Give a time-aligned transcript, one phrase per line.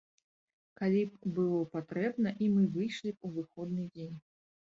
[0.79, 4.17] Калі б было патрэбна, і мы выйшлі б у выходны дзень.